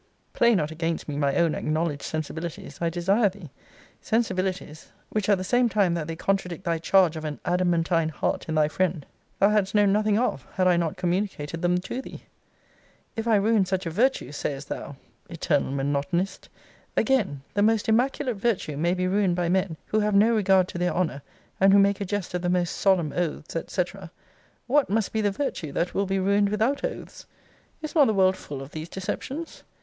[0.33, 3.51] Play not against me my own acknowledged sensibilities, I desire thee.
[4.01, 8.49] Sensibilities, which at the same time that they contradict thy charge of an adamantine heart
[8.49, 9.05] in thy friend,
[9.37, 12.23] thou hadst known nothing of, had I not communicated them to thee.
[13.15, 14.95] If I ruin such a virtue, sayest thou!
[15.29, 16.49] Eternal monotonist!
[16.97, 20.79] Again; the most immaculate virtue may be ruined by men who have no regard to
[20.79, 21.21] their honour,
[21.59, 23.83] and who make a jest of the most solemn oaths, &c.
[24.65, 27.27] What must be the virtue that will be ruined without oaths?
[27.83, 29.61] Is not the world full of these deceptions?